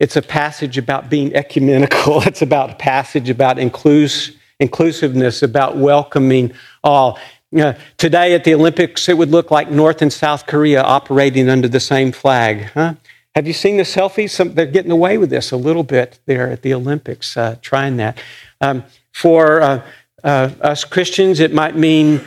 It's 0.00 0.16
a 0.16 0.22
passage 0.22 0.76
about 0.76 1.08
being 1.08 1.32
ecumenical, 1.36 2.22
it's 2.26 2.42
about 2.42 2.70
a 2.70 2.74
passage 2.74 3.30
about 3.30 3.56
inclus- 3.58 4.34
inclusiveness, 4.58 5.40
about 5.40 5.76
welcoming 5.76 6.52
all. 6.82 7.16
Uh, 7.56 7.74
today 7.96 8.34
at 8.34 8.42
the 8.42 8.54
Olympics, 8.54 9.08
it 9.08 9.16
would 9.16 9.30
look 9.30 9.52
like 9.52 9.70
North 9.70 10.02
and 10.02 10.12
South 10.12 10.46
Korea 10.46 10.82
operating 10.82 11.48
under 11.48 11.68
the 11.68 11.80
same 11.80 12.10
flag. 12.10 12.70
Huh? 12.74 12.94
Have 13.36 13.46
you 13.46 13.52
seen 13.52 13.76
the 13.76 13.84
selfies? 13.84 14.30
Some, 14.30 14.54
they're 14.54 14.66
getting 14.66 14.90
away 14.90 15.16
with 15.16 15.30
this 15.30 15.52
a 15.52 15.56
little 15.56 15.84
bit 15.84 16.18
there 16.26 16.50
at 16.50 16.62
the 16.62 16.74
Olympics, 16.74 17.36
uh, 17.36 17.56
trying 17.62 17.96
that. 17.98 18.20
Um, 18.60 18.84
for 19.12 19.62
uh, 19.62 19.86
uh, 20.24 20.50
us 20.60 20.84
Christians, 20.84 21.38
it 21.38 21.54
might 21.54 21.76
mean 21.76 22.20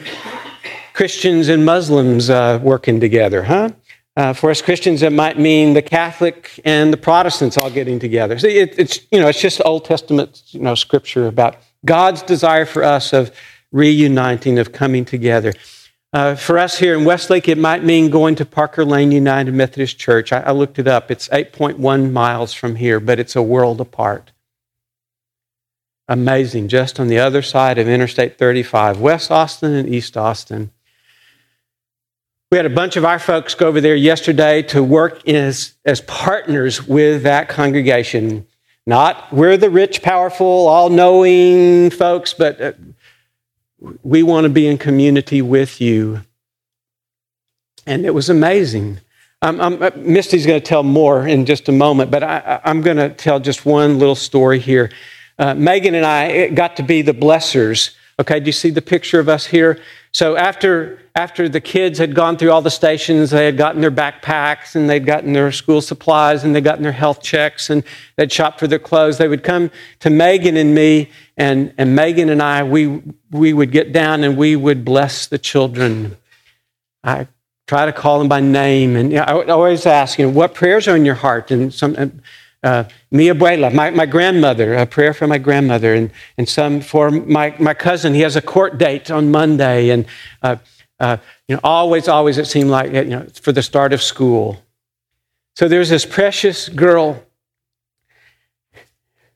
Christians 0.93 1.49
and 1.49 1.65
Muslims 1.65 2.29
uh, 2.29 2.59
working 2.63 2.99
together, 2.99 3.43
huh? 3.43 3.69
Uh, 4.15 4.31
for 4.31 4.51
us 4.51 4.61
Christians, 4.61 5.01
it 5.01 5.11
might 5.11 5.39
mean 5.39 5.73
the 5.73 5.81
Catholic 5.81 6.59
and 6.65 6.93
the 6.93 6.97
Protestants 6.97 7.57
all 7.57 7.69
getting 7.69 7.99
together. 7.99 8.35
It, 8.35 8.77
it's 8.77 8.99
you 9.11 9.19
know, 9.19 9.27
it's 9.27 9.41
just 9.41 9.59
Old 9.65 9.85
Testament 9.85 10.43
you 10.51 10.59
know 10.59 10.75
scripture 10.75 11.27
about 11.27 11.57
God's 11.83 12.21
desire 12.21 12.65
for 12.65 12.83
us 12.83 13.11
of 13.11 13.35
reuniting, 13.71 14.59
of 14.59 14.71
coming 14.71 15.03
together. 15.03 15.51
Uh, 16.13 16.35
for 16.35 16.59
us 16.59 16.77
here 16.77 16.95
in 16.95 17.05
Westlake, 17.05 17.49
it 17.49 17.57
might 17.57 17.83
mean 17.83 18.11
going 18.11 18.35
to 18.35 18.45
Parker 18.45 18.85
Lane 18.85 19.11
United 19.11 19.51
Methodist 19.51 19.97
Church. 19.97 20.31
I, 20.31 20.41
I 20.41 20.51
looked 20.51 20.77
it 20.77 20.87
up. 20.87 21.09
It's 21.09 21.27
8.1 21.29 22.11
miles 22.11 22.53
from 22.53 22.75
here, 22.75 22.99
but 22.99 23.19
it's 23.19 23.35
a 23.35 23.41
world 23.41 23.81
apart. 23.81 24.31
Amazing. 26.07 26.67
Just 26.67 26.99
on 26.99 27.07
the 27.07 27.17
other 27.17 27.41
side 27.41 27.79
of 27.79 27.87
Interstate 27.87 28.37
35, 28.37 28.99
West 28.99 29.31
Austin 29.31 29.73
and 29.73 29.89
East 29.89 30.15
Austin. 30.15 30.69
We 32.51 32.57
had 32.57 32.67
a 32.67 32.69
bunch 32.69 32.95
of 32.95 33.05
our 33.05 33.17
folks 33.17 33.55
go 33.55 33.67
over 33.67 33.81
there 33.81 33.95
yesterday 33.95 34.61
to 34.63 34.83
work 34.83 35.27
as, 35.27 35.73
as 35.83 36.01
partners 36.01 36.87
with 36.87 37.23
that 37.23 37.49
congregation. 37.49 38.45
Not 38.85 39.33
we're 39.33 39.57
the 39.57 39.71
rich, 39.71 40.03
powerful, 40.03 40.67
all 40.67 40.89
knowing 40.89 41.89
folks, 41.89 42.35
but 42.35 42.61
uh, 42.61 42.73
we 44.03 44.23
want 44.23 44.45
to 44.45 44.49
be 44.49 44.67
in 44.67 44.77
community 44.77 45.41
with 45.41 45.81
you. 45.81 46.21
And 47.85 48.05
it 48.05 48.13
was 48.13 48.29
amazing. 48.29 48.99
Um, 49.41 49.59
uh, 49.59 49.91
Misty's 49.97 50.45
going 50.45 50.61
to 50.61 50.65
tell 50.65 50.83
more 50.83 51.27
in 51.27 51.45
just 51.45 51.67
a 51.67 51.73
moment, 51.73 52.09
but 52.11 52.23
I, 52.23 52.61
am 52.63 52.81
going 52.81 52.95
to 52.95 53.09
tell 53.09 53.41
just 53.41 53.65
one 53.65 53.99
little 53.99 54.15
story 54.15 54.59
here. 54.59 54.89
Uh, 55.37 55.53
Megan 55.53 55.95
and 55.95 56.05
I 56.05 56.47
got 56.49 56.77
to 56.77 56.83
be 56.83 57.01
the 57.01 57.13
blessers. 57.13 57.93
Okay, 58.19 58.39
do 58.39 58.45
you 58.45 58.53
see 58.53 58.69
the 58.69 58.81
picture 58.81 59.19
of 59.19 59.27
us 59.27 59.47
here? 59.47 59.81
So 60.13 60.35
after 60.35 60.99
after 61.15 61.47
the 61.47 61.61
kids 61.61 61.99
had 61.99 62.15
gone 62.15 62.37
through 62.37 62.51
all 62.51 62.61
the 62.61 62.71
stations, 62.71 63.29
they 63.29 63.45
had 63.45 63.57
gotten 63.57 63.81
their 63.81 63.91
backpacks 63.91 64.75
and 64.75 64.89
they'd 64.89 65.05
gotten 65.05 65.33
their 65.33 65.51
school 65.51 65.79
supplies 65.79 66.43
and 66.43 66.55
they'd 66.55 66.63
gotten 66.63 66.81
their 66.81 66.91
health 66.91 67.21
checks 67.21 67.69
and 67.69 67.83
they'd 68.15 68.31
shopped 68.31 68.59
for 68.59 68.67
their 68.67 68.79
clothes. 68.79 69.19
They 69.19 69.27
would 69.27 69.43
come 69.43 69.69
to 69.99 70.09
Megan 70.09 70.57
and 70.57 70.73
me, 70.73 71.11
and, 71.37 71.71
and 71.77 71.95
Megan 71.95 72.29
and 72.29 72.41
I, 72.41 72.63
we, 72.63 73.01
we 73.29 73.53
would 73.53 73.71
get 73.71 73.93
down 73.93 74.23
and 74.23 74.37
we 74.37 74.55
would 74.55 74.83
bless 74.83 75.27
the 75.27 75.37
children. 75.37 76.17
I 77.03 77.27
try 77.67 77.85
to 77.85 77.93
call 77.93 78.17
them 78.17 78.27
by 78.27 78.39
name, 78.39 78.95
and 78.95 79.11
you 79.11 79.17
know, 79.17 79.25
I 79.25 79.33
would 79.35 79.49
always 79.51 79.85
ask, 79.85 80.17
you 80.17 80.25
know, 80.25 80.31
what 80.31 80.55
prayers 80.55 80.87
are 80.87 80.95
in 80.95 81.05
your 81.05 81.15
heart? 81.15 81.51
And 81.51 81.71
some, 81.71 82.21
uh, 82.63 82.85
mi 83.11 83.27
abuela, 83.27 83.73
my, 83.73 83.89
my 83.91 84.05
grandmother, 84.05 84.73
a 84.73 84.85
prayer 84.85 85.13
for 85.13 85.27
my 85.27 85.37
grandmother, 85.37 85.93
and, 85.93 86.11
and 86.37 86.47
some 86.47 86.81
for 86.81 87.11
my, 87.11 87.55
my 87.59 87.73
cousin. 87.73 88.13
He 88.13 88.21
has 88.21 88.35
a 88.35 88.41
court 88.41 88.77
date 88.77 89.11
on 89.11 89.31
Monday, 89.31 89.89
and 89.89 90.05
uh, 90.41 90.55
uh, 90.99 91.17
you 91.47 91.55
know, 91.55 91.61
always, 91.63 92.07
always 92.07 92.37
it 92.37 92.47
seemed 92.47 92.69
like 92.69 92.93
you 92.93 93.03
know, 93.05 93.27
for 93.41 93.51
the 93.51 93.61
start 93.61 93.91
of 93.93 94.01
school. 94.01 94.63
So 95.55 95.67
there's 95.67 95.89
this 95.89 96.05
precious 96.05 96.69
girl 96.69 97.23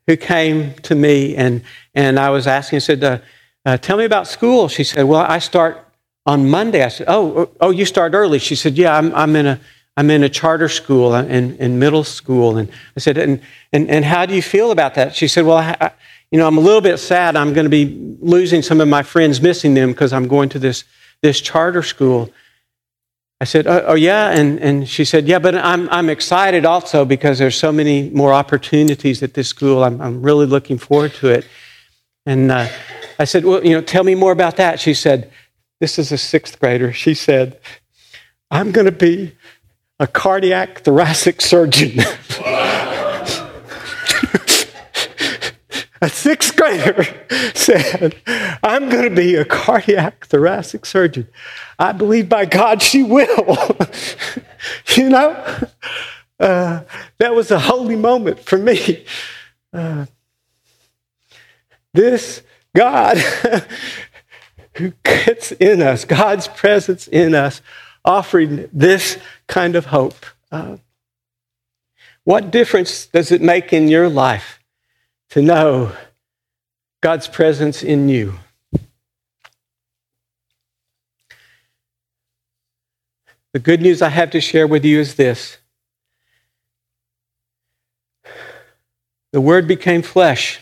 who 0.08 0.16
came 0.16 0.74
to 0.76 0.96
me, 0.96 1.36
and, 1.36 1.62
and 1.94 2.18
I 2.18 2.30
was 2.30 2.48
asking, 2.48 2.78
I 2.78 2.80
said, 2.80 3.04
uh, 3.04 3.20
uh, 3.66 3.78
Tell 3.78 3.98
me 3.98 4.06
about 4.06 4.28
school. 4.28 4.70
She 4.70 4.86
said, 4.86 5.04
Well, 5.04 5.20
I 5.20 5.40
start 5.40 5.86
on 6.26 6.50
Monday. 6.50 6.84
I 6.84 6.88
said, 6.88 7.08
Oh, 7.10 7.38
oh, 7.38 7.52
oh 7.60 7.70
you 7.70 7.86
start 7.86 8.14
early. 8.14 8.40
She 8.40 8.56
said, 8.56 8.78
Yeah, 8.78 8.96
I'm, 8.96 9.14
I'm, 9.14 9.36
in, 9.36 9.46
a, 9.46 9.60
I'm 9.98 10.12
in 10.12 10.24
a 10.24 10.30
charter 10.30 10.70
school 10.70 11.16
in, 11.16 11.58
in 11.58 11.80
middle 11.80 12.04
school. 12.04 12.58
And 12.58 12.70
I 12.96 13.00
said, 13.00 13.18
and, 13.18 13.42
and, 13.74 13.90
and 13.90 14.06
how 14.06 14.28
do 14.28 14.36
you 14.36 14.44
feel 14.44 14.72
about 14.72 14.94
that? 14.94 15.16
She 15.16 15.28
said, 15.28 15.44
well, 15.44 15.58
I, 15.58 15.92
you 16.30 16.38
know, 16.38 16.48
I'm 16.48 16.58
a 16.58 16.62
little 16.62 16.82
bit 16.82 16.98
sad. 16.98 17.36
I'm 17.36 17.52
going 17.54 17.66
to 17.66 17.70
be 17.70 18.16
losing 18.22 18.62
some 18.62 18.80
of 18.80 18.88
my 18.88 19.02
friends, 19.02 19.42
missing 19.42 19.74
them 19.74 19.92
because 19.92 20.14
I'm 20.14 20.28
going 20.28 20.50
to 20.50 20.60
this, 20.60 20.84
this 21.24 21.42
charter 21.42 21.82
school. 21.82 22.30
I 23.42 23.46
said, 23.46 23.66
oh, 23.66 23.86
oh, 23.88 23.96
yeah? 23.96 24.30
And, 24.30 24.60
and 24.60 24.88
she 24.88 25.04
said, 25.04 25.28
yeah, 25.28 25.40
but 25.40 25.56
I'm, 25.56 25.90
I'm 25.90 26.10
excited 26.10 26.64
also 26.64 27.04
because 27.04 27.40
there's 27.40 27.58
so 27.58 27.72
many 27.72 28.12
more 28.12 28.34
opportunities 28.34 29.24
at 29.24 29.34
this 29.34 29.48
school. 29.48 29.84
I'm, 29.84 30.00
I'm 30.00 30.22
really 30.22 30.46
looking 30.46 30.78
forward 30.78 31.14
to 31.16 31.30
it. 31.30 31.48
And 32.26 32.52
uh, 32.52 32.68
I 33.18 33.26
said, 33.26 33.46
well, 33.46 33.66
you 33.66 33.72
know, 33.72 33.82
tell 33.82 34.04
me 34.04 34.14
more 34.14 34.32
about 34.32 34.58
that. 34.58 34.80
She 34.80 34.94
said, 34.94 35.32
this 35.80 35.98
is 35.98 36.12
a 36.12 36.18
sixth 36.18 36.60
grader. 36.60 36.94
She 36.94 37.14
said, 37.14 37.60
I'm 38.50 38.72
going 38.72 38.86
to 38.86 38.92
be 38.92 39.34
a 40.00 40.08
cardiac 40.08 40.80
thoracic 40.80 41.42
surgeon. 41.42 42.00
a 46.02 46.10
sixth 46.10 46.56
grader 46.56 47.06
said, 47.56 48.16
I'm 48.64 48.90
going 48.90 49.10
to 49.10 49.16
be 49.16 49.36
a 49.36 49.46
cardiac 49.46 50.28
thoracic 50.28 50.86
surgeon. 50.86 51.28
I 51.80 51.92
believe 51.94 52.30
by 52.30 52.46
God 52.46 52.82
she 52.82 53.04
will. 53.04 53.78
you 54.96 55.10
know, 55.10 55.32
uh, 56.40 56.82
that 57.18 57.34
was 57.34 57.50
a 57.50 57.60
holy 57.60 57.96
moment 57.96 58.40
for 58.40 58.58
me. 58.58 59.06
Uh, 59.74 60.06
this 61.94 62.44
God 62.76 63.18
who 64.76 64.94
gets 65.04 65.52
in 65.54 65.82
us, 65.82 66.06
God's 66.06 66.48
presence 66.48 67.08
in 67.08 67.34
us, 67.34 67.62
offering 68.04 68.70
this 68.72 69.18
kind 69.48 69.76
of 69.76 69.88
hope. 69.88 70.26
Uh, 70.52 70.78
what 72.24 72.52
difference 72.52 73.06
does 73.06 73.32
it 73.32 73.42
make 73.42 73.72
in 73.72 73.88
your 73.88 74.10
life 74.10 74.60
to 75.30 75.42
know 75.42 75.94
God's 77.02 77.28
presence 77.28 77.84
in 77.84 78.10
you? 78.10 78.40
The 83.54 83.60
good 83.60 83.82
news 83.82 84.02
I 84.02 84.10
have 84.10 84.32
to 84.32 84.42
share 84.42 84.68
with 84.68 84.86
you 84.86 85.00
is 85.00 85.16
this 85.16 85.58
the 89.32 89.42
Word 89.42 89.68
became 89.68 90.02
flesh 90.02 90.62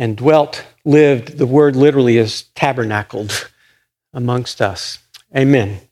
and 0.00 0.16
dwelt, 0.16 0.64
lived. 0.84 1.36
The 1.36 1.46
word 1.46 1.76
literally 1.76 2.16
is 2.16 2.44
tabernacled 2.54 3.50
amongst 4.14 4.62
us. 4.62 4.98
Amen. 5.36 5.82